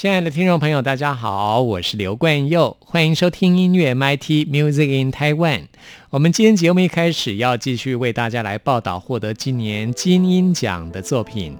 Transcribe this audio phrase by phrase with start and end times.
[0.00, 5.64] 亲爱的听众朋友，大家好，我是刘冠佑，欢迎收听音乐 MIT Music in Taiwan。
[6.08, 11.54] 我们今天节目一开始要继续为大家来报道获得今年金鹰奖的作品。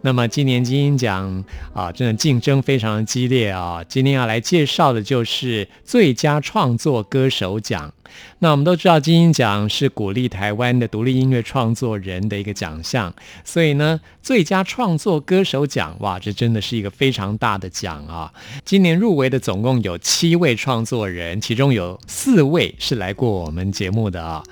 [0.00, 3.84] 那么今年金鹰奖啊，真的竞争非常激烈啊。
[3.88, 7.94] 今天要来介绍的就是最佳创作歌手奖。
[8.40, 13.12] 那我们都知道，金鹰奖是鼓励台湾的独立音乐创作人的一个奖项，
[13.42, 18.30] 所以呢，最佳创作歌手奖，哇，这真的是一个非常大的奖啊！
[18.64, 24.42] 今年入围的总共有七位创作人，其中有四位是来过我们节目的啊。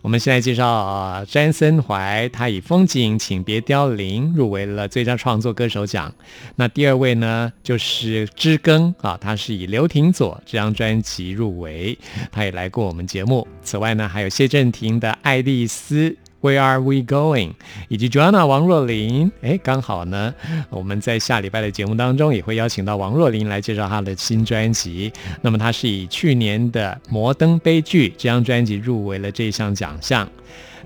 [0.00, 6.14] 我们现在介绍啊，詹森怀，他以《风景，请别凋零》入围了最佳创作歌手奖。
[6.54, 11.98] 那第二位呢，就是知更啊，他是以《刘廷佐》这张专辑入围，
[12.30, 13.00] 他也来过我们。
[13.10, 13.46] 节目。
[13.64, 17.54] 此外呢，还有谢振廷的《爱丽丝》，Where Are We Going？
[17.88, 19.32] 以及 Joanna 王若琳。
[19.42, 20.32] 哎，刚好呢，
[20.70, 25.12] 我们在下礼拜的节目当中也会邀请到王若琳来介绍她的新专辑。
[25.42, 30.28] 那么，她是以去年的《摩登悲剧》这张专辑入围了这项奖项。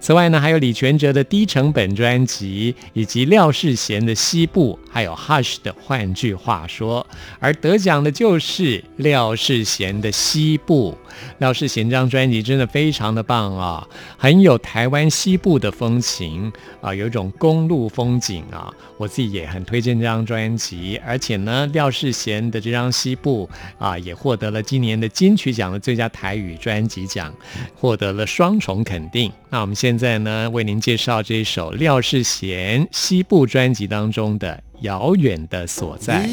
[0.01, 7.07] 此外呢，还有李全哲的低成本专辑，以及廖世贤的《西部》，还有 Hush 的《换句话说》，
[7.39, 10.95] 而得奖的就是廖世贤的《西部》。
[11.39, 18.73] 廖世贤这张专辑真的非常的棒啊，很有台湾西部的风情啊，有一种公路风景啊。
[18.97, 23.49] 我自己也很推荐这张专辑，而且呢，廖世贤的这张《西部》
[23.85, 27.35] 啊，也获得了今年的金曲奖的最佳台语专辑奖，
[27.75, 29.33] 获得了双重肯定。
[29.51, 36.27] 那我们现在呢，为您介绍这一首廖世贤《西部》专辑当中的《遥远的所在》。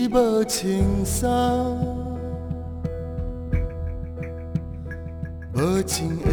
[5.84, 6.26] 情的，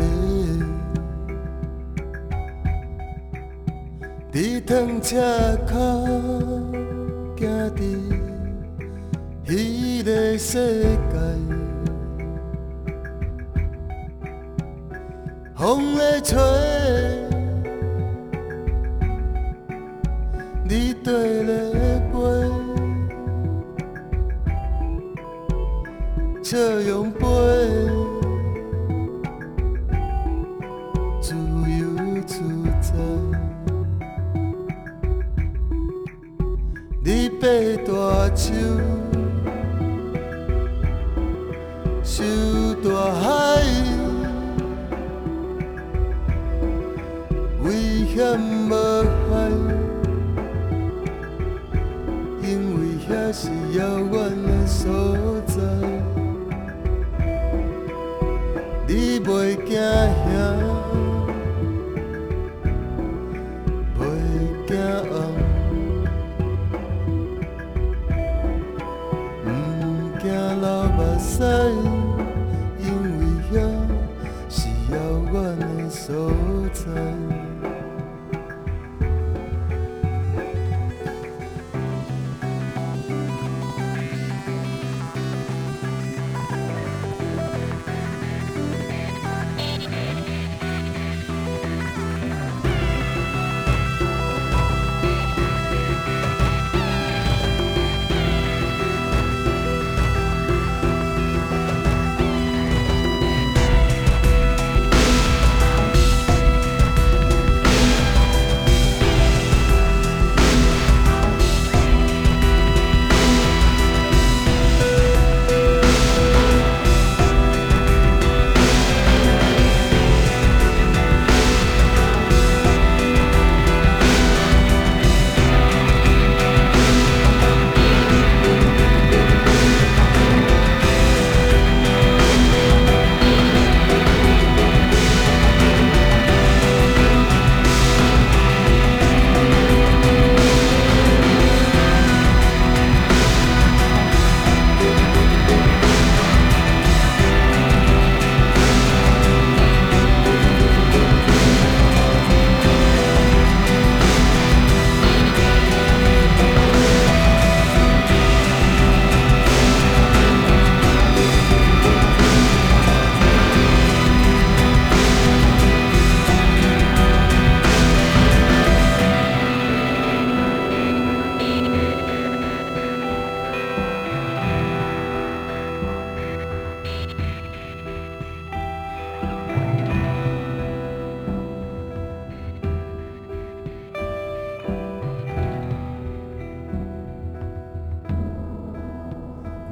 [4.32, 5.16] 伫汤车
[5.66, 5.74] 口
[7.36, 7.80] 行伫
[9.44, 11.18] 迄个世界，
[15.56, 16.38] 风在吹，
[20.64, 22.18] 你对咧飞，
[26.44, 26.56] 笑
[26.86, 27.57] 容飞。
[38.38, 38.77] 大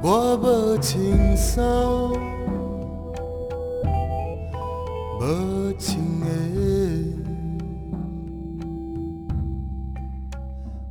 [0.09, 1.65] 我无穿衫，
[5.19, 5.21] 无
[5.77, 6.25] 穿的，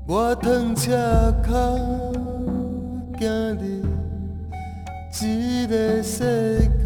[0.07, 0.93] 我躺车
[1.49, 1.57] 脚
[3.19, 6.85] 行入一个世界，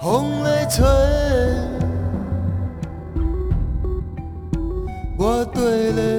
[0.00, 0.82] 风在吹，
[5.18, 6.11] 我对咧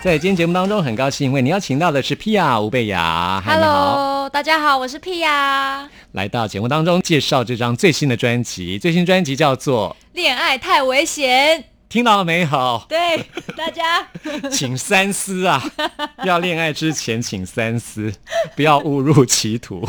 [0.00, 3.42] 在今天节目当中，很高兴为您邀请到的是 Pia 吴贝雅。
[3.44, 5.88] ，Hello，大家好，我是 Pia。
[6.12, 12.82] 来到节目当中介绍这张最新的专辑，最新专辑叫做恋爱太危险，听到了没有？
[12.88, 13.24] 对
[13.56, 14.06] 大家
[14.52, 15.62] 请三思啊！
[16.24, 18.12] 要恋爱之前请三思，
[18.54, 19.88] 不要误入歧途。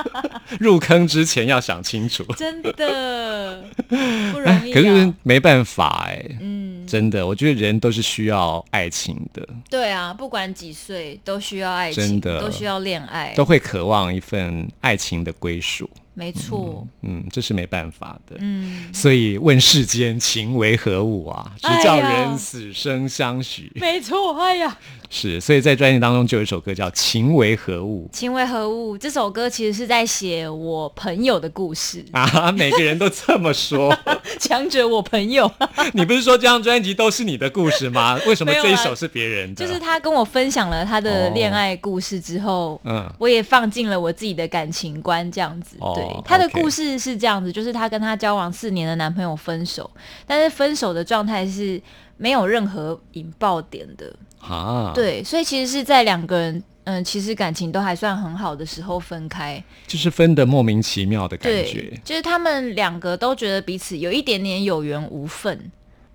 [0.60, 2.24] 入坑之前要想清楚。
[2.36, 4.74] 真的 不容易、啊。
[4.74, 15.88] 可是没办法哎、嗯，真的，我觉得人都是需要爱情的，对啊，不管几岁都需要爱情，真的都需要恋爱，都会渴望一份爱情的归属。
[16.14, 16.86] 没错。
[17.02, 18.36] 嗯，这是没办法的。
[18.38, 21.52] 嗯，所以问世间情为何物啊？
[21.60, 23.70] 直叫人死生相许。
[23.74, 24.34] 没错。
[24.40, 24.78] 哎呀，
[25.10, 28.96] 是，所以在专辑当中就有一首歌叫《情为何物情为何物？
[28.96, 33.96] 这首歌其实是在写我朋友的故事》，啊，每个人都这么说。
[34.40, 35.50] 强者我朋友，
[35.92, 38.18] 你不是说这张专辑都是你的故事吗？
[38.26, 39.66] 为什么这一首是别人的？
[39.66, 45.76] 就是他跟我分享了他的哦恋爱故事之后，嗯我也放进了我自己的感情观，这样子。
[45.80, 49.90] 哦对，他的故事是这样子，就是她跟她交往四年的男朋友分手，
[50.26, 51.80] 但是分手的状态是
[52.16, 54.14] 没有任何引爆点的。
[54.40, 56.62] 啊，，对，所以其实是在两个人。
[56.86, 65.58] 嗯，其实感情都还算很好的时候分开，就是分的莫名其妙的感觉，就是他们两个都觉得彼此有一点点有缘无分，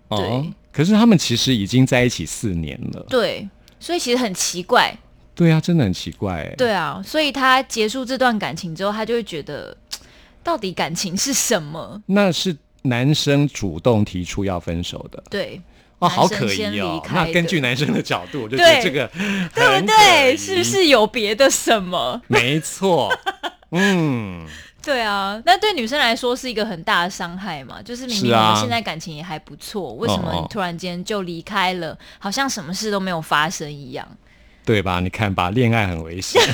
[0.09, 0.53] 哦对。
[0.71, 4.95] 可是他们其实已经在一起四年了，对，所以其实很奇怪，
[5.39, 6.55] 对啊，真的很奇怪哎。
[6.57, 9.75] 对啊，所以他结束这段感情之后，他就会觉得，
[10.43, 12.03] 到底感情是什么？
[12.07, 15.61] 那是男生主动提出要分手的对，
[15.99, 19.07] 哦，好可疑哦那根据男生的角度，我就觉得这个
[19.55, 20.35] 对不对？
[20.37, 20.63] 是不？
[20.63, 22.21] 是有别的什么？
[22.27, 23.09] 没错，
[23.71, 24.45] 嗯，
[24.83, 34.05] 对啊，那对女生来说是一个很大的伤害嘛，就是明明我们现在感情也还不错，为什么你突然间就离开了，好像什么事都没有发生一样？
[34.65, 34.99] 对吧？
[34.99, 36.41] 你看吧，恋爱很危险。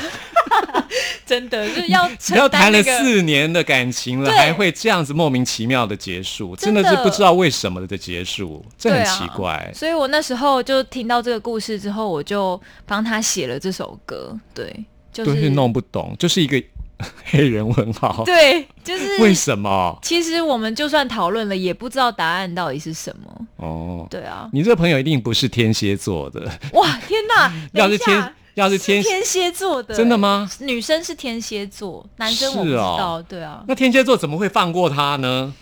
[1.25, 2.83] 真的就是要要谈了。
[2.83, 9.71] 四年的感情了，还会这样子莫名其妙的结束，真真的的是不知道为什么的结束，这很奇怪。
[9.73, 14.37] 所以我那时候就听到这个故事之后，我就帮他写了这首歌。
[14.53, 14.71] 对，
[15.11, 16.61] 就就是是弄不懂，就是一个
[17.25, 19.97] 黑人问号， 对，就是为什么？
[20.01, 23.47] 其实我们就算讨论了，也不知道答案到底是什么。
[23.57, 26.41] 哦，对啊，你这个朋友一定不是天蝎座的，
[26.73, 27.51] 哇，天哪！
[27.73, 30.49] 要是天要是天天蝎座的，真的吗？
[30.59, 33.21] 女生是天蝎座，男生我不知道。
[33.21, 35.53] 对啊，那天蝎座怎么会放过他呢？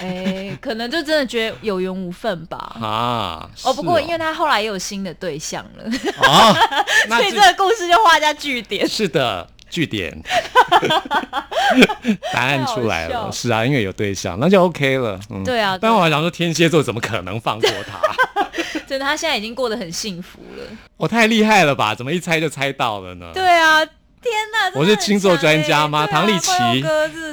[0.00, 2.56] 哎，可能就真的觉得有缘无分吧。
[2.80, 5.84] 啊，哦，不过因为他后来也有新的对象了，
[6.16, 6.56] 哦，
[7.08, 8.88] 所以这个故事就画下句点。
[8.88, 10.14] 是的，据点，
[12.32, 13.32] 答案出来了。
[13.32, 15.18] 是啊，因为有对象，那就 OK 了。
[15.30, 17.98] 嗯，对啊，但我对还想说，天蝎座怎么可能放过他？
[18.86, 20.64] 真的，他现在已经过得很幸福了。
[20.98, 21.94] 我太厉害了吧？
[21.96, 23.30] 怎么一猜就猜到了呢？
[23.32, 23.90] 对啊，天
[24.52, 24.78] 哪！
[24.78, 26.52] 我是星座专家吗唐立奇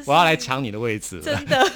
[0.06, 1.24] 我要来抢你的位置了。
[1.24, 1.72] 真的，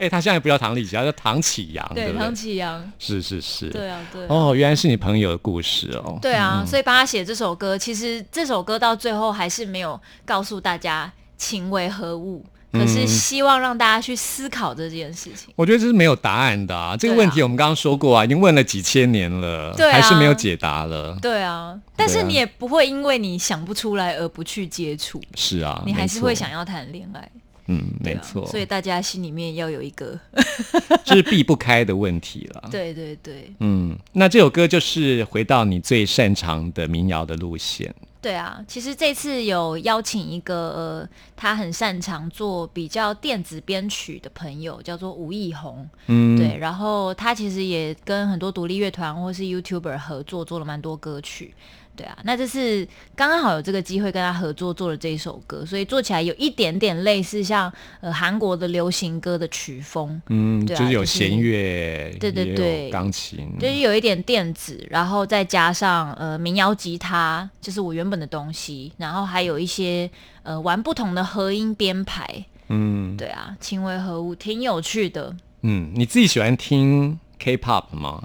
[0.00, 3.68] 哎、他现在不叫唐立奇，他叫唐启阳，对对不对唐启阳，是是是。
[3.70, 4.26] 对啊，对啊。
[4.28, 6.18] 哦，原来是你朋友的故事哦。
[6.20, 15.52] 对啊，所以帮他写这首歌，其实这首歌到最后还是没有告诉大家情为何物，可嗯是希望让大家去思考这件事情。
[15.56, 16.96] 我觉得这是没有答案的啊。
[16.96, 21.16] 这个问题我们刚刚说过啊，已经问了几千年了，对啊还是没有解答了。
[21.20, 27.30] 对啊，但是你也不会因为你想不出来而不去接触，是啊，你还是会想要谈恋爱。
[27.66, 30.18] 嗯，没错，所以大家心里面要有一个，
[31.04, 32.64] 这是避不开的问题了。
[32.70, 37.94] 对对对嗯，那这首歌就是回到你最擅长的民谣的路线。
[38.20, 38.58] 对啊！
[38.66, 45.86] 其实这次有邀请一个呃，他很擅长做比较电子编曲的朋友，叫做吴艺宏。
[46.06, 51.52] 嗯，对，然后他其实也跟很多独立乐团或是 YouTuber 合作，做了蛮多歌曲。
[51.96, 62.90] 对啊，那这是刚刚好有这个机会跟他合作做了这一首歌，所以做起来有一点点类似像呃韩国的流行歌的曲风，嗯，对啊就是有就是弦乐，对对对。
[62.90, 70.10] 钢琴，就是有一点电子，然后再加上呃民谣吉他，就是我原本的东西，然后还有一些
[70.42, 73.16] 呃玩不同的和音编排，嗯。
[73.16, 75.34] 对啊，情为何物，挺有趣的。
[75.62, 78.24] 嗯，你自己喜欢听 K-pop 吗？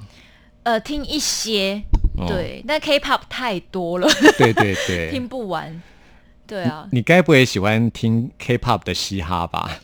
[0.63, 1.83] 呃，听一些，
[2.19, 2.27] 哦。
[2.27, 4.07] 对，但 K-pop 太多了，
[4.38, 5.81] 对对对， 听不完。
[6.45, 9.79] 对啊，你该不会喜欢听 K-pop 的嘻哈吧？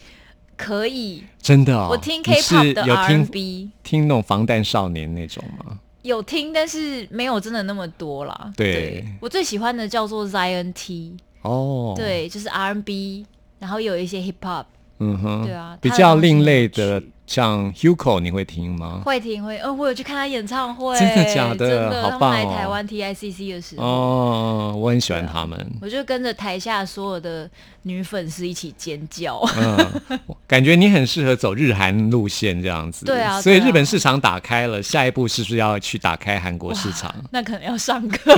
[0.57, 1.23] 可以。
[1.39, 5.79] 真的哦，我听 K-pop 的 R&B，听那种防弹少年那种吗？
[6.01, 8.51] 有听，但是没有真的那么多啦。
[8.55, 9.05] 对。
[9.19, 13.25] 我最喜欢的叫做 Zion T，、哦，，对，就是 R&B，
[13.59, 14.65] 然后有一些 Hip Hop，
[14.99, 19.01] 嗯哼，对啊比较另类的像 Hugo 你会听吗？
[19.03, 25.71] 会听会，嗯，我有去看他演唱会，真的假的真的，好棒他们来哦台湾 TICC 的时候，哦，我很喜欢他们。
[25.81, 27.49] 我就跟着台下所有的
[27.83, 29.39] 女粉丝一起尖叫。
[29.57, 33.05] 嗯，感觉你很适合走日韩路线这样子。
[33.05, 37.13] 对啊所以日本市场打开了，下一步是不是要去打开韩国市场？
[37.31, 38.35] 那可能要上课，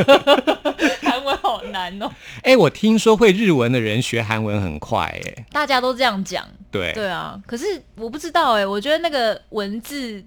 [1.17, 2.09] 韩文好难哦。
[2.43, 7.39] 哎、我听说会日文的人学韩文很快、哎，大家都这样讲，对，对啊。
[7.45, 10.23] 可是我不知道哎、我觉得那个文字，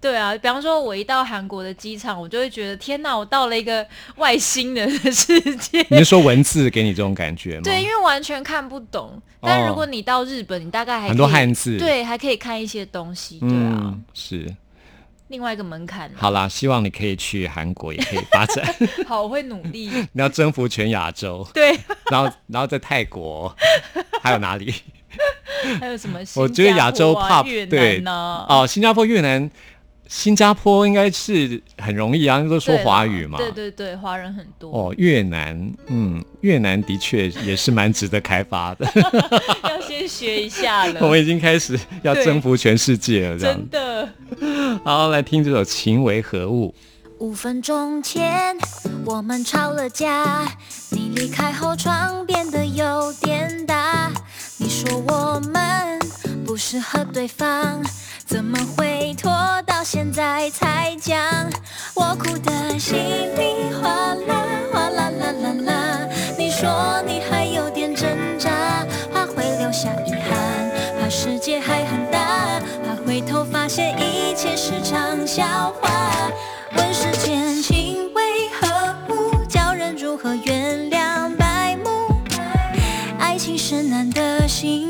[0.00, 5.84] 对啊，比方说我一到韩国的机场，我就会觉得天哪，我到了一个外星人的世界。
[5.90, 7.62] 你是说文字给你这种感觉吗？
[7.64, 9.20] 对，因为完全看不懂。
[9.42, 13.80] 但哦如果你到日本，你大概还很多汉字对，还可以看一些东西，对啊。
[13.82, 14.54] 嗯，是。
[15.30, 18.74] 另外一个门槛啊，好啦，希望你可以去韩国，也可以发展，
[19.06, 19.88] 好，我会努力。
[20.12, 21.78] 你要征服全亚洲，对，
[22.10, 23.54] 然后然后在泰国，
[24.20, 24.74] 还有哪里？
[25.78, 26.18] 还有什么？
[26.34, 28.46] 我觉得亚洲 pop 越对南呢？
[28.48, 29.48] 哦，新加坡、越南。
[30.10, 33.38] 新加坡应该是很容易啊，都说华语嘛。
[33.38, 34.68] 对对对，华人很多。
[34.72, 38.84] 哦，越南，嗯，越南的确也是蛮值得开发的。
[39.62, 40.98] 要先学一下了。
[41.06, 43.70] 我们已经开始要征服全世界了，这样真。
[43.70, 44.08] 的。
[44.84, 46.74] 好，来听这首《情为何物》。
[47.24, 48.56] 五分钟前，
[49.04, 50.44] 我们吵了架，
[50.90, 54.10] 你离开后床变得有点大。
[54.58, 56.00] 你说我们
[56.50, 57.80] 不适合对方，
[58.26, 59.30] 怎么会拖
[59.64, 61.16] 到现在才讲？
[61.94, 63.88] 我哭得稀里哗
[64.26, 66.08] 啦，哗啦啦啦啦。
[66.36, 68.50] 你说你还有点挣扎，
[69.14, 75.88] 怕会留下遗憾，怕世界还很大，怕回头发现一切是场笑话。
[76.76, 81.90] 问世间情为何物，叫人如何原谅白目？
[83.20, 84.89] 爱情是难的幸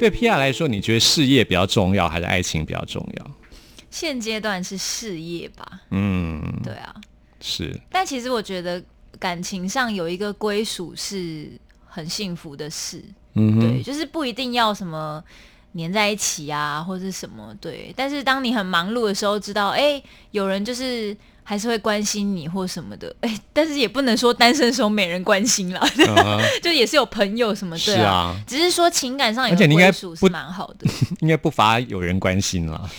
[0.00, 3.30] 对 P R 来说，你觉得事业比较重要，还是爱情比较重要？
[3.90, 6.94] 现阶段是事业吧，嗯，对啊。
[7.40, 8.82] 是，但其实我觉得
[9.18, 11.50] 感情上有一个归属是
[11.86, 13.02] 很幸福的事，
[13.34, 15.22] 嗯哼，对，就是不一定要什么
[15.72, 17.92] 黏在一起啊，或者是什么，对。
[17.96, 20.02] 但是当你很忙碌的时候，知道哎、
[20.32, 28.34] 有人就是还是会关心你或什么的，哎、但是也不能说单身的时候没人关心啦， 嗯哼就也是有朋友什么是对啊。
[28.46, 30.86] 只是说情感上有而且你应该归属是不蛮好的，
[31.20, 32.90] 应该不乏有人关心了。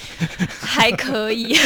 [0.59, 1.55] 还可以。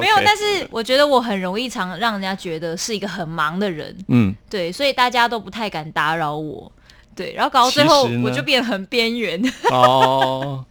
[0.00, 6.70] 没有，但是我觉得我很容易常让人家觉得是一个很忙的人，嗯，对，所以大家都不太敢打扰我，
[7.16, 9.42] 对，然后搞到最后我就变得很边缘。
[9.70, 10.64] 哦，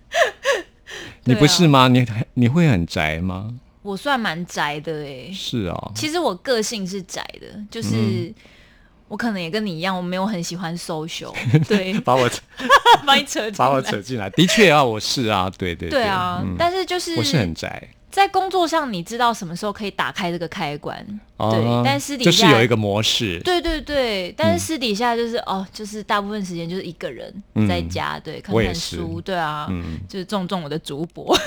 [1.25, 1.89] 你不是吗？
[1.89, 2.05] 你
[2.35, 3.53] 你会很宅吗？
[3.81, 8.33] 我算蛮宅的哎，是哦，其实我个性是宅的，就是、嗯。
[9.07, 11.31] 我可能也跟你一样，我没有很喜欢 social，
[11.69, 12.27] 对，把我
[13.05, 15.89] 把你扯进把我扯进来，的确啊，我是啊，对对。
[15.89, 16.55] 对啊，嗯。
[16.57, 20.97] 但是就是我是很宅，在工作上，你知道什么时候可以打开这个开关，
[21.35, 29.99] 哦对，但私底下就下是有一个模式，对对对，但是私底下就是、哦，就是大部分时间就是一个人嗯在家，对，看看书，对啊，嗯。
[30.07, 31.37] 就是种种我的竹柏，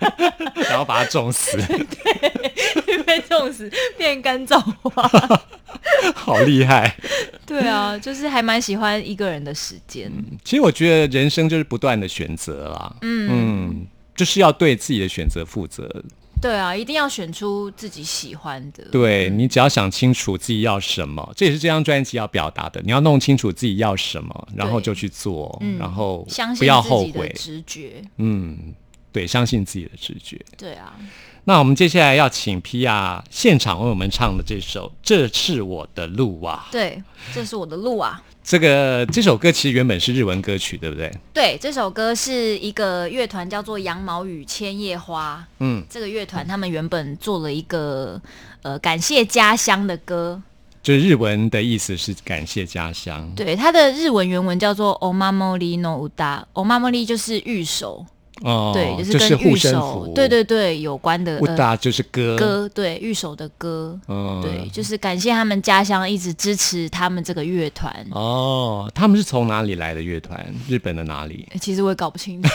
[0.70, 1.54] 然后把它种死，
[3.04, 5.06] 被种死变干燥花。
[6.16, 6.96] 好厉害。
[7.44, 10.10] 对啊，就是还蛮喜欢一个人的时间。
[10.42, 13.28] 其实我觉得人生就是不断的选择啦，嗯。
[13.30, 16.04] 嗯，就是要对自己的选择负责。
[16.38, 18.84] 对啊，一定要选出自己喜欢的。
[18.92, 22.80] 对你只要想清楚自己要什么，这也是这张专辑要表达的。
[22.82, 26.26] 你要弄清楚自己要什么，然后就去做，嗯然后
[26.58, 27.32] 不要后悔。
[27.34, 28.02] 直觉。
[28.18, 28.74] 嗯，
[29.16, 30.38] 对，相信自己的直觉。
[30.58, 30.94] 对啊，
[31.44, 37.02] 那我们接下来要请皮亚现场为我们唱的这首《这是我的路》啊，对，
[37.34, 38.22] 这是我的路啊。
[38.44, 41.10] 这个这首歌其实原本是日文歌曲，对不对？
[41.32, 45.42] 对，这首歌是一个乐团叫做羊毛与千叶花。
[45.60, 48.20] 嗯，这个乐团他们原本做了一个
[48.60, 50.42] 呃感谢家乡的歌，
[50.82, 53.32] 就是日文的意思是感谢家乡。
[53.34, 58.06] 对，它的日文原文叫做 “omamori no uda”，omamori 就是御守，
[58.42, 67.94] 哦，对，就是跟御护身守符，，对对对有关的乌呃达就是歌，歌，对御守的歌，嗯，对，就是感谢他们家乡一直支持他们这个乐团。
[68.10, 70.38] 哦，他们是从哪里来的乐团？
[70.68, 71.46] 日本的哪里？
[71.52, 72.48] 欸其实我也搞不清楚，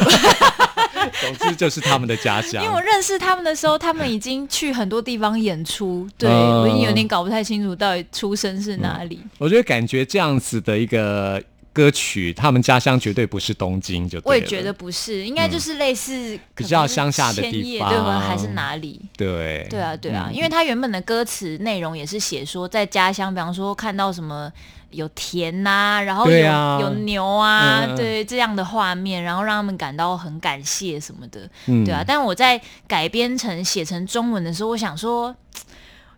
[1.20, 2.64] 总之就是他们的家乡。
[2.64, 9.20] 因为我认识他们的时候，他们已经去很多地方演出，对、嗯我已经有点搞不太清楚到底出身是哪里。
[9.40, 11.42] 我觉得感觉这样子的一个
[11.74, 17.90] 歌曲，他们家乡绝对不是东京，就我也觉得不是，应该就是类似比较乡下的地方。
[17.90, 19.00] 对还是哪里？
[19.16, 19.66] 对。
[19.70, 20.36] 对啊，对啊，嗯。
[20.36, 24.52] 因为他原本的歌词内容也是写说，在家乡，比方说看到什么
[24.90, 26.80] 有田呐、然后有、啊。
[26.82, 27.96] 有牛啊，嗯。
[27.96, 31.86] 对这样的画面，然后让他们感到很感谢什么的，嗯。
[31.86, 32.04] 对啊。
[32.06, 35.34] 但我在改编成写成中文的时候，我想说。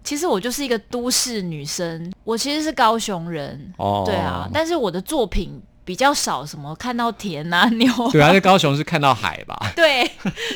[0.04, 9.58] 其实我就是一个都市女生，我其实是高雄人，哦对啊，但是我的作品比较少，什么看到田啊、牛啊对啊，在高雄是看到海吧？
[9.76, 10.10] 对，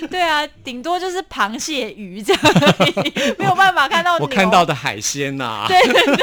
[0.09, 5.77] 对啊，顶多就是螃蟹、鱼这样而已， 没有办法看到我牛看到的海鲜 呐、对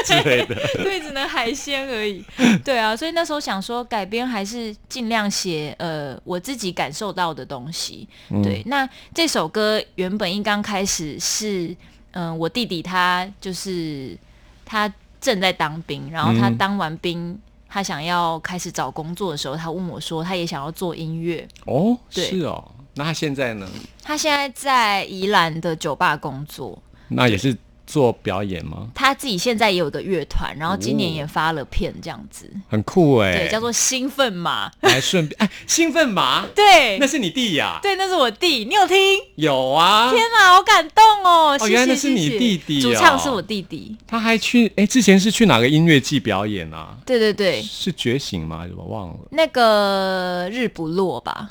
[0.04, 0.54] 之类的。
[0.82, 2.24] 对，只能海鲜而已。
[2.64, 8.08] 对啊，所以那时候想说改编还是尽量写呃我自己感受到的东西。
[8.30, 11.76] 嗯对，那这首歌原本一刚开始是
[12.14, 14.18] 嗯、我弟弟他就是
[14.64, 17.38] 他正在当兵，然后他嗯当完兵。
[17.66, 21.44] 他想要开始找工作的时候，他问我说，他也想要做音乐。
[21.64, 22.64] 哦，对是哦。
[22.94, 23.68] 那他现在呢？
[24.00, 27.56] 他现在在宜兰的酒吧工作，那也是
[27.94, 28.88] 做表演吗？
[28.92, 34.68] 他自己现在也有个乐团，然后今年哦也发了片这样子，很酷哎、对，叫做兴奋马。
[34.80, 38.96] 来顺便哎，兴奋马， 对那，是你弟呀、对，那是我弟，你有听？
[39.36, 40.10] 有啊。
[40.10, 41.56] 天哪，好感动哦！
[41.56, 43.96] 谢谢原来那是你弟弟哦主唱是我弟弟。
[44.08, 46.96] 他还去哎，之前是去哪个音乐季表演啊？
[47.06, 48.66] 对对对，是觉醒吗？
[48.76, 49.16] 我忘了。
[49.30, 51.50] 那个日不落吧？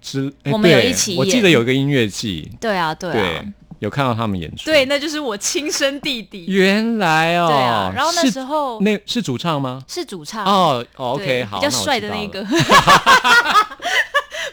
[0.00, 4.64] 之哎我们有一起我记得有一个音乐季，对啊，对啊对，，有看到他们演出。
[4.64, 6.46] 对，，那就是我亲生弟弟。
[6.48, 9.82] 原来哦，对啊，然后那时候那是主唱吗？
[9.88, 13.76] 是主唱哦哦，OK，好，比较帅的那知道了个。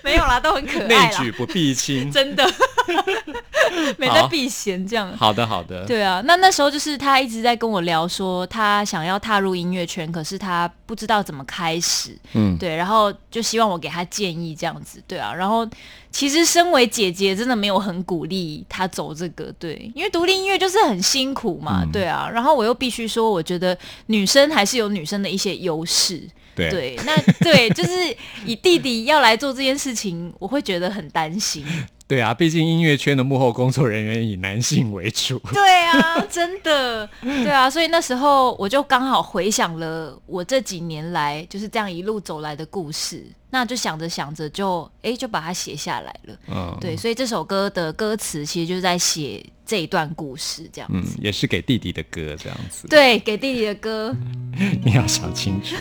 [0.04, 2.10] 没有啦，都很可爱内，举不避亲。
[2.12, 2.44] 真的
[3.98, 5.16] 没在避嫌这样。
[5.18, 5.86] 好的，好的。
[5.86, 12.18] 对啊，那那时候就是他一直在跟我聊说，他想要踏入音乐圈，可是他不知道怎么开始。
[12.34, 15.68] 嗯，对，然后就希望我给他建议这样子，对啊，然后
[16.12, 21.92] 其实身为姐姐，真的没有很鼓励他走这个，对，因为独立音乐就是很辛苦嘛，嗯。
[21.92, 26.22] 对啊，然后我又必须说，我觉得女生还是有女生的一些优势，
[26.56, 26.70] 对。
[26.70, 28.16] 对，那对，就是
[28.46, 31.66] 以弟弟要来做这件事情，我会觉得很担心，
[32.06, 35.40] 对啊，毕竟音乐圈的幕后工作人员以男性为主。
[35.54, 46.36] 对啊，真的，对啊，所以那时候我就刚好回想了我这几年来就是这样一路走来的故事，那就想着想着就哎就把它写下来了。
[46.50, 52.88] 嗯，对，所以这首歌的歌词其实就是在写这一段故事，这样嗯。，也是给弟弟的歌这样子。
[52.90, 54.16] 对，给弟弟的歌，
[54.84, 55.76] 你要想清楚。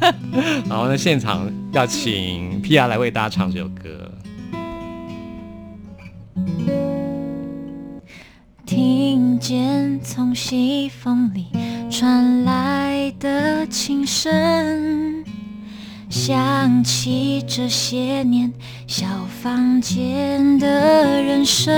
[0.68, 4.10] 好，那现场要请 P R 来为大家唱这首歌。
[8.70, 11.48] 听见从西风里
[11.90, 15.24] 传来的琴声，
[16.08, 18.52] 想起这些年
[18.86, 19.08] 小
[19.42, 21.74] 房间的人生。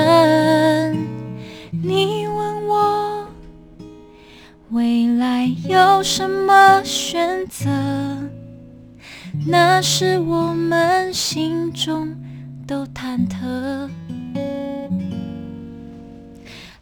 [1.71, 3.27] 你问我
[4.69, 7.71] 未来有什么选择？
[9.47, 12.15] 那是我们心中
[12.67, 13.89] 都忐忑。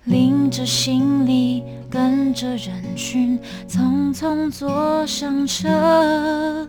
[0.05, 6.69] 拎着行李，跟着人群，匆匆坐上车。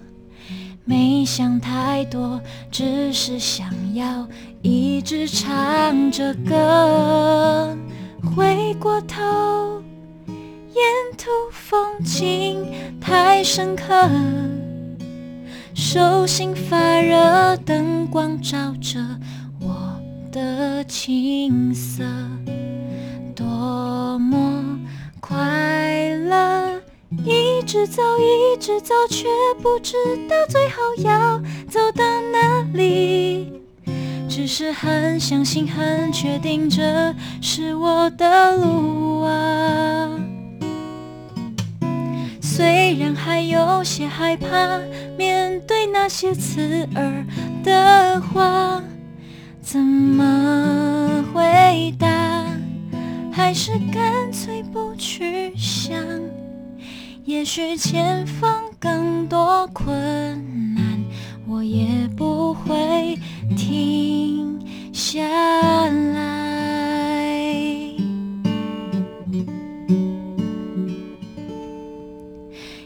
[0.84, 4.28] 没想太多，只是想要
[4.62, 7.76] 一直唱着歌。
[8.36, 9.82] 回过头，
[10.28, 10.84] 沿
[11.18, 12.66] 途风景
[13.00, 14.10] 太深刻，
[15.74, 19.00] 手心发热，灯光照着
[19.62, 20.00] 我
[20.32, 22.04] 的青涩。
[23.42, 24.80] 多么
[25.20, 25.36] 快
[26.30, 26.80] 乐！
[27.26, 29.26] 一直走，一直走，却
[29.64, 29.96] 不知
[30.30, 33.52] 道最后要走到哪里。
[34.30, 40.10] 只是很相信，很确定，这是我的路啊。
[42.40, 44.80] 虽然还有些害怕，
[45.18, 47.26] 面对那些刺耳
[47.64, 48.84] 的话，
[49.62, 52.08] 怎么回答？
[53.32, 55.98] 还是干脆不去想。
[57.24, 59.94] 也许前方更多困
[60.76, 61.04] 难，
[61.48, 63.18] 我也不会
[63.56, 64.60] 停
[64.92, 66.22] 下来。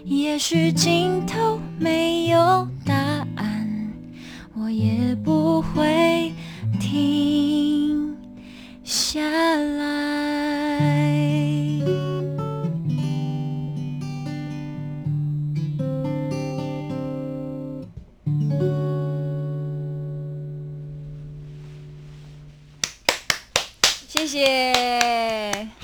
[0.03, 2.93] 也许尽头没有答
[3.35, 3.93] 案，
[4.53, 5.31] 我也不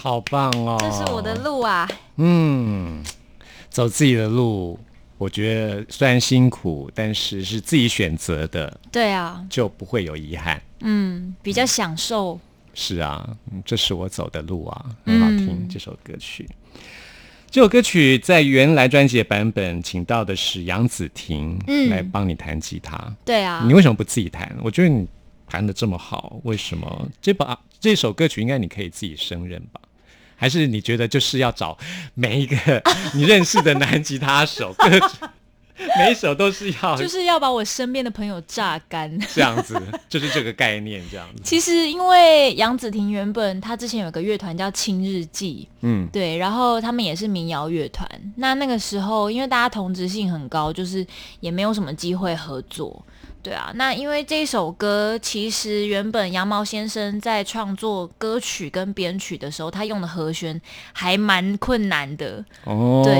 [0.01, 0.77] 好棒哦！
[0.79, 1.87] 这是我的路啊。
[2.15, 3.03] 嗯，
[3.69, 4.79] 走自己的路，
[5.19, 10.59] 我觉得虽然辛苦，但是是自己选择的，对啊，就不会有遗憾。
[10.79, 12.39] 嗯，比较享受。
[12.73, 16.49] 是啊，嗯这是我走的路啊，很好听、嗯这首歌曲。
[17.51, 22.97] 这首歌曲在原来专辑的版本，请到的是杨紫婷、嗯来帮你弹吉他。
[23.23, 24.51] 对啊你，为什么不自己弹？
[24.63, 25.07] 我觉得你
[25.47, 29.79] 弹的这么好，为什么这把这首歌曲应该你可以自己胜任吧？
[30.41, 31.77] 还是你觉得就是要找
[32.15, 32.57] 每一个
[33.13, 34.89] 你认识的男吉他手，各
[35.99, 39.07] 每一首都是要 就是要把我身边的朋友榨干。
[39.35, 41.43] 这样子，就是这个概念这样子。
[41.43, 48.09] 其实因为杨紫婷原本她之前有个乐团叫青日记，嗯，对，然后他们也是民谣乐团。
[48.37, 51.05] 那那个时候因为大家同质性很高，就是
[51.39, 53.05] 也没有什么机会合作。
[53.43, 60.59] 对啊，那因为这首歌其实原本羊毛先生在创作歌曲跟编曲的时候，他用的和弦
[60.93, 62.43] 还蛮困难的。
[62.65, 63.15] 哦，对，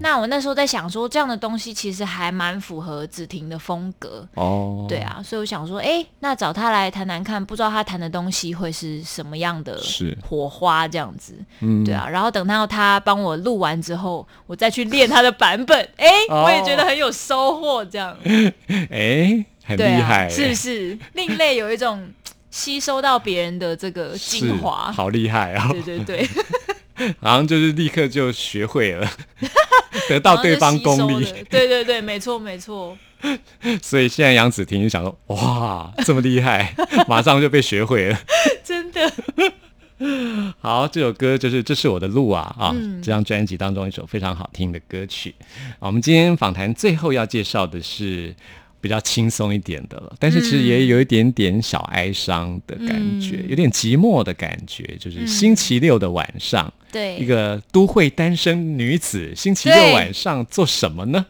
[0.00, 4.26] 那我那时候在想说，这样的东西其实还蛮符合子婷的风格。
[4.34, 9.80] 哦，对啊，所以我想说，哎，那找他来谈谈看，不知道他谈的东西会是什么样的
[10.28, 11.34] 火花这样子。
[11.60, 18.14] 嗯对啊，然后等到他帮我录完之后，我再去练他的版本，哎，哦我也觉得很有收获，这样。
[18.90, 20.98] 哎，很厉对害、啊，是不是？
[21.14, 22.06] 另类有一种
[22.50, 24.92] 吸收到别人的这个精是华。
[24.92, 25.68] 好厉害啊！
[25.72, 26.28] 对对对，
[27.20, 29.10] 好像就是立刻就学会了，
[30.08, 32.96] 得到对方功力对对对，没错没错。
[33.82, 36.74] 所以现在杨紫婷就想说，哇，这么厉害，
[37.08, 38.18] 马上就被学会了。
[38.62, 39.10] 真的，
[40.60, 45.34] 好，这首歌就是《这是我的路》啊啊，嗯这张专辑当中一首非常好听的歌曲。
[45.78, 48.34] 啊我们今天访谈最后要介绍的是
[48.84, 61.24] 比较轻松一点的了，但是其实也有一点点小哀伤的感觉，嗯有点寂寞的感觉，就是星期六的晚上，对，一个都会单身女子星期六晚上做什么呢？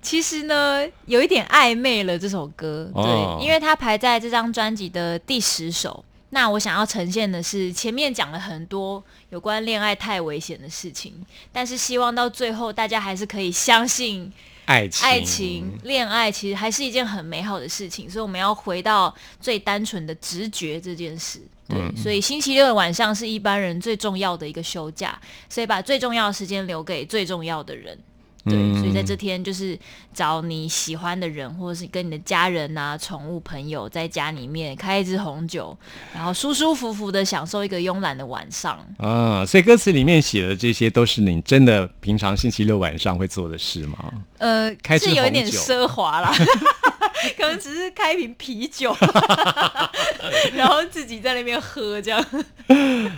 [0.00, 3.02] 其实呢，有一点暧昧了这首歌，哦
[3.40, 6.04] 对，因为它排在这张专辑的第十首。
[6.32, 11.12] 那我想要呈现的是，前面讲了很多有关恋爱太危险的事情，
[11.50, 14.32] 但是希望到最后大家还是可以相信
[14.66, 21.40] 爱情，爱情、恋爱其实还是一件很美好的事情，所以我们要回到最单纯的直觉这件事。
[21.68, 27.98] 对，嗯所以星期六的晚上是一般人最重要的一个休假，所以把最重要的时间留给最重要的人。
[28.44, 29.78] 对，嗯所以在这天就是
[30.14, 35.76] 找你喜欢的人，或者是跟你的家人啊、宠物朋友，在家里面开一支红酒，
[36.14, 38.78] 然后舒舒服服的享受一个慵懒的晚上。
[38.98, 44.12] 啊，所以歌词里面写的这些都是你真的平常星期六晚上会做的事吗？
[44.38, 46.32] 呃，开支是有一点奢华啦
[47.36, 48.94] 可能只是开一瓶啤酒，
[50.54, 52.24] 然后自己在那边喝这样。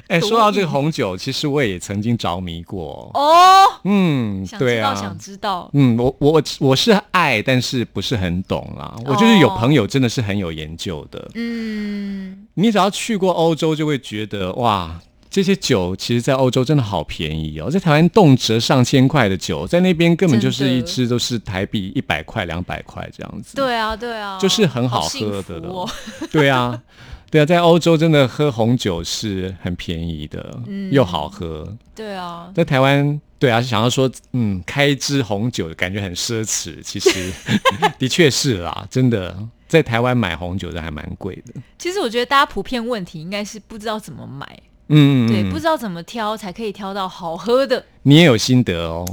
[0.09, 3.11] 哎，毒说到这个瘾红酒，其实我也曾经着迷过。
[3.15, 5.71] 哦，嗯，想知道，对啊，想知道。
[5.75, 8.97] 嗯，我我我是爱，但是不是很懂啊。
[9.05, 11.31] 我就是有朋友真的是很有研究的。
[11.35, 15.01] 嗯，你只要去过欧洲，就会觉得哇，
[15.33, 23.57] 这些酒其实，在欧洲真的好便宜哦，在台湾动辄上千块的酒，在那边根本就是一支都是台币一百块、两百块这样子。
[23.57, 25.88] 对啊，对啊，就是很好喝的了哦。
[26.31, 26.83] 对啊，
[27.31, 31.77] 对啊，在欧洲真的喝红酒是很便宜的，嗯又好喝。
[31.95, 37.33] 对啊，在台湾，对啊，想要说，嗯，开一支红酒感觉很奢侈，其实
[37.99, 39.35] 的确是啦，真的，
[39.66, 41.55] 在台湾买红酒的还蛮贵的。
[41.79, 44.47] 其实我觉得大家普遍问题应该是不知道怎么买，
[44.88, 45.51] 嗯，对，嗯。
[45.51, 47.85] 不知道怎么挑才可以挑到好喝的。
[48.03, 49.05] 你也有心得哦，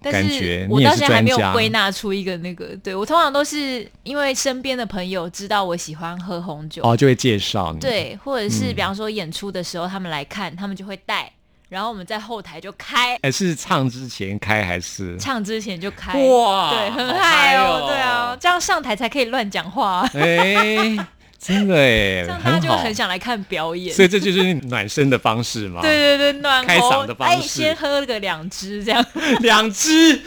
[0.00, 8.50] 但感是我到现在还没有归纳出一个那个，对我通常都是因为身边的朋友知道我喜欢喝红酒，哦，就会介绍你。，对，或者嗯。
[8.50, 11.30] 是比方说演出的时候他们来看，他们就会带，
[11.68, 15.18] 然后我们在后台就开，哎，是唱之前开还是？
[15.18, 17.86] 唱之前就开，哇对，很嗨哦，嗨哦。
[17.88, 20.96] 对啊，这样上台才可以乱讲话，哎，
[21.40, 22.76] 真的哎这，样大家很好。
[22.76, 23.94] 就很想来看表演。
[23.94, 25.80] 所以这就是暖身的方式嘛。
[25.80, 29.04] 对对对，暖开喉嗓的方式哎，式先喝个两支这样，
[29.40, 30.20] 两支，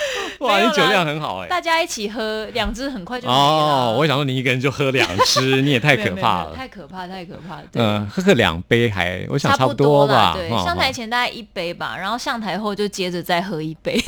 [0.40, 1.48] 哇，你酒量很好哎。
[1.48, 3.34] 大家一起喝两支，很快就了。
[3.34, 6.54] 哦，我想说你一个人就喝两支，你也太可怕了。
[6.56, 7.56] 太可怕，太可怕。
[7.70, 10.14] 对嗯，喝个两杯还，我想差不多吧。
[10.14, 14.02] 啦对，哈上台前大概一杯吧，然后上台后就接着再喝一杯，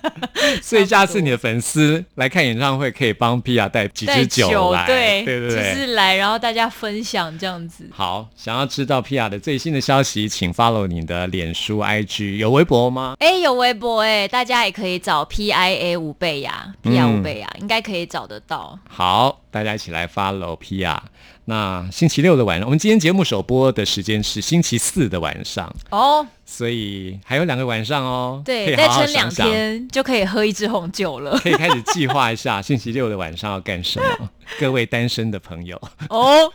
[0.62, 5.74] 所以下次你的粉丝来看演唱会，可以帮皮亚带几支酒来，对对对只对。
[5.74, 7.88] 是来，然后大家分享这样子。
[7.92, 13.14] 好，想要知道皮亚的最新的消息，请 follow 你的脸书、IG，有微博吗？
[13.18, 18.78] 哎，有微博哎，大家也可以找 P I I A 五倍呀，Pia 五倍呀，应该可以找得到。
[18.88, 20.98] 好，大家一起来 follow Pia。
[21.44, 28.42] 那星期六的晚上，我们今天节目首播的时间是星期四的晚上，哦，所以还有两个晚上哦。
[28.44, 31.36] 可对，再撑两天就可以喝一支红酒了。
[31.38, 34.30] 可以开始计划一下星期六的晚上要干什么。
[34.60, 35.80] 各位单身的朋友，
[36.10, 36.52] 哦，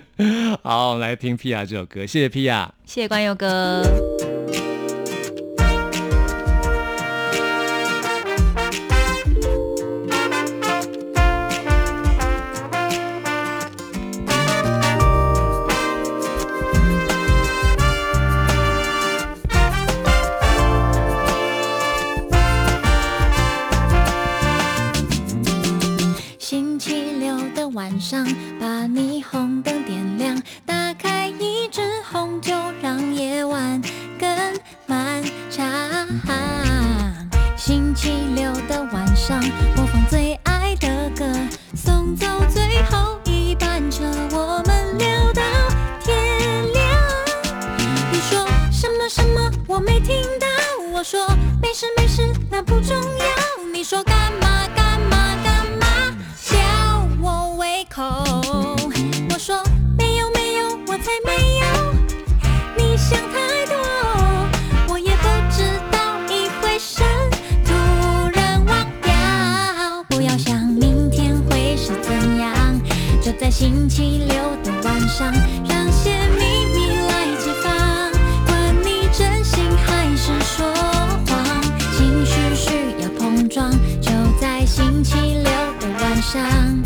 [0.62, 2.68] 好，我们来听 Pia 这首歌，谢谢 Pia。
[2.86, 3.82] 谢谢关佑哥。
[73.60, 75.30] 星期六的晚上，
[75.68, 78.10] 让些秘密来解放。
[78.46, 80.66] 管你真心还是说
[81.26, 81.60] 谎，
[81.94, 83.70] 情绪需要碰撞，
[84.00, 85.44] 就在星期六
[85.78, 86.79] 的晚上，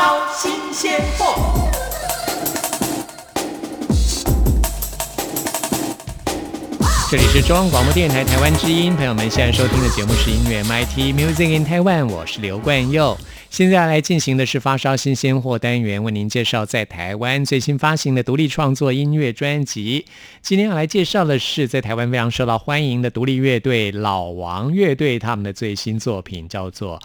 [0.00, 1.68] 烧新鲜货。
[7.10, 13.14] 这里是中央广播电台台湾之音，朋友们现在收听的节目是音乐 MIT Music in Taiwan，我是刘冠佑。
[13.50, 20.06] 现在要来进行的是发烧新鲜货单元，为您介绍在台湾最新发行的独立创作音乐专辑。
[20.40, 26.98] 今天要来介绍的是在台湾非常受到欢迎的独立乐队老王乐队，他们的最新作品叫做。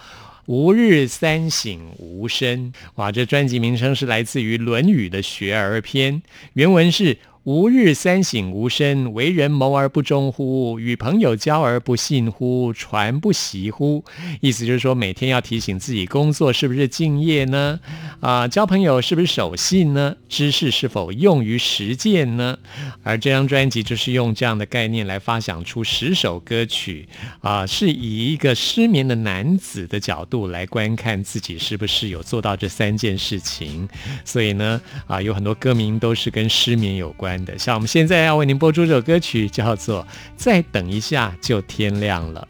[0.46, 2.72] 吾日三省吾身。
[2.94, 6.22] 哇，这专辑名称是来自于《论语》的学而篇，
[6.54, 7.18] 原文是。
[7.46, 10.80] 吾日三省吾身：为人谋而不忠乎？
[10.80, 12.72] 与朋友交而不信乎？
[12.72, 14.04] 传不习乎？
[14.40, 17.78] 意思就是说，每天要提醒自己工作是不是敬业呢？
[18.18, 20.16] 啊，交朋友是不是守信呢？
[20.28, 22.58] 知识是否用于实践呢？
[23.04, 27.08] 而这张专辑就是用这样的概念来发想出十首歌曲，
[27.42, 33.88] 啊，是以一个失眠的男子的角度来观看自己是不是有做到这三件事情。
[34.24, 37.35] 所以呢，啊，有很多歌名都是跟失眠有关。
[37.58, 40.02] 像我们现在要为您播出这首歌曲，叫做
[40.36, 42.46] 《再等一下就天亮了》。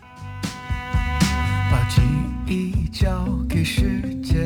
[1.70, 2.02] 把记
[2.46, 3.82] 忆交给时
[4.22, 4.44] 间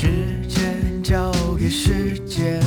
[0.00, 0.06] 时
[0.48, 2.58] 间交给时间。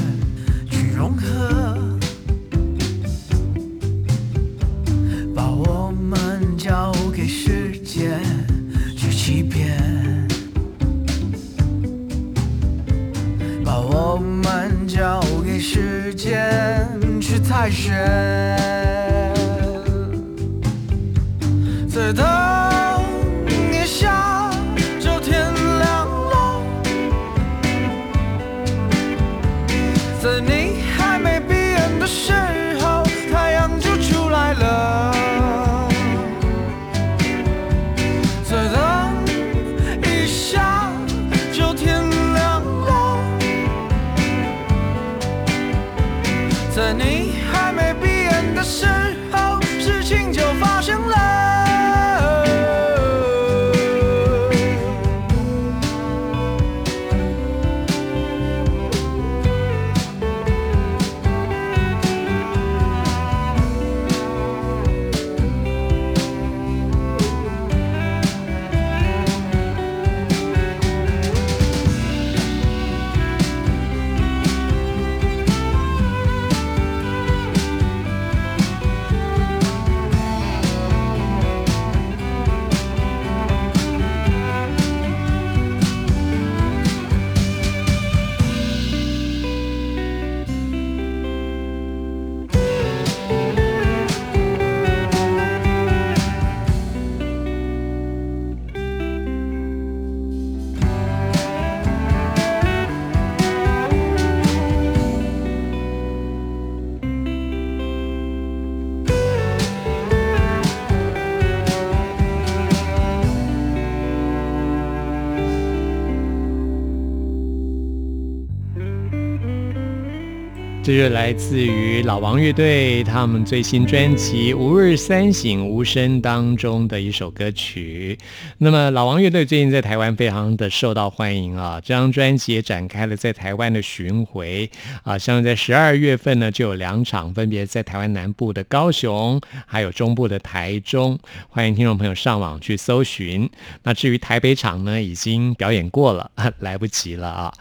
[120.85, 128.17] 这是来自于老王乐队他们最新专辑《吾日三省吾身》当中的一首歌曲。
[128.57, 131.79] 那么，老王乐队最近在台湾非常的受到欢迎啊！
[131.79, 134.69] 这张专辑也展开了在台湾的巡回
[135.03, 141.17] 啊，像在十二月份呢，就有两场，分别在台湾南部的高雄，还有中部的台中。
[141.47, 143.49] 欢迎听众朋友上网去搜寻。
[143.83, 146.29] 那至于台北场呢，已经表演过了，
[146.59, 147.53] 来不及了啊。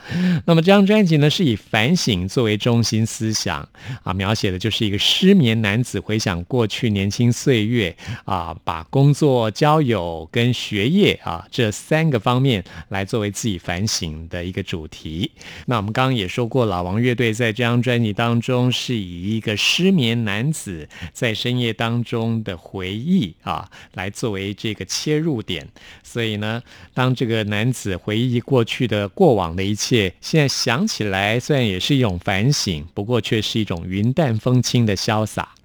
[0.45, 3.07] 那么这张专辑呢，是以反省作为中心。
[3.13, 3.69] 思想
[4.03, 7.95] 啊，描写的就是一个失眠男子回想过去年轻岁月
[8.25, 15.31] 啊，把工作、交友跟学业啊这三个方面来作为自己反省的一个主题。
[15.67, 25.69] 那我们刚刚也说过，老王乐队在这张专辑当中是以一个失眠男子在深夜当中的回忆啊，来作为这个切入点。
[26.03, 26.63] 所以呢，
[26.95, 35.57] 当这个男子回忆过去的过往的一切，现在想起来，虽然也是一种反省，不过却是一种云淡风轻的潇洒。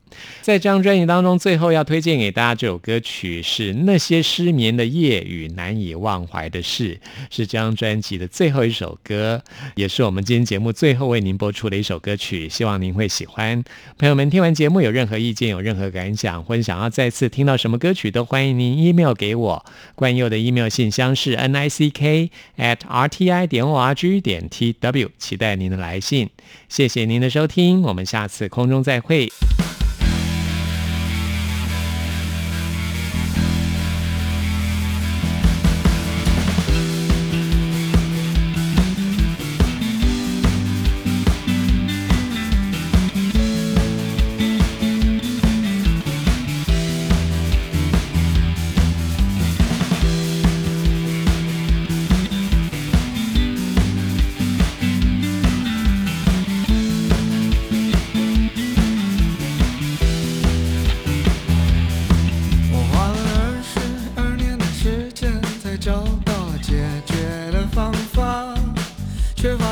[0.42, 6.96] 在这张专辑当中，最后要推荐给大家这首歌曲是《那些失眠的夜与难以忘怀的事》，
[7.30, 9.42] 是这张专辑的最后一首歌，
[9.76, 12.48] 也是我们今天节目最后为您播出的一首歌曲。
[12.50, 13.64] 希望您会喜欢。
[13.98, 19.66] 朋友们，听完节目有任何意见、有任何感想，或者想要再次听到什么歌曲，都欢迎您 email 给我。
[19.96, 24.48] 冠佑的 email 信箱是 n i c k at r t i 点 o r g 点
[24.50, 26.30] t w，期待您的来信。
[26.70, 29.30] 谢谢您的收听，我们下次空中再会。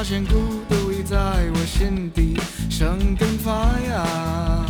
[0.08, 0.36] 现孤
[0.70, 2.40] 独已在我心底
[2.70, 4.65] 生根发芽。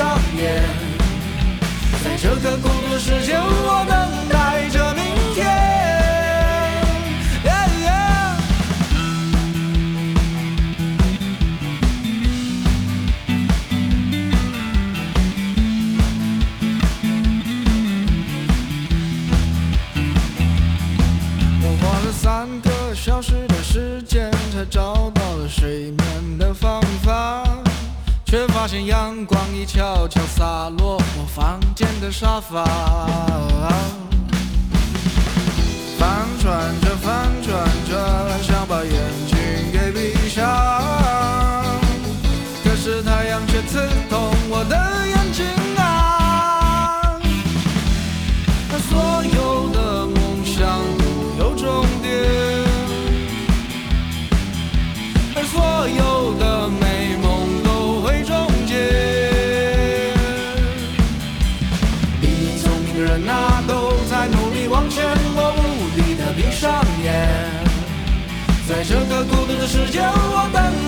[0.00, 0.64] 上演。
[2.02, 4.19] 在这个孤独世界，我能
[28.70, 32.62] 见阳光已悄悄洒落我房间的沙发。
[35.98, 38.92] 翻转着，翻转着，想把眼
[39.26, 39.36] 睛
[39.72, 40.46] 给闭上，
[42.62, 44.99] 可是太阳却刺痛我的
[68.90, 70.79] 这个孤独的世界，我等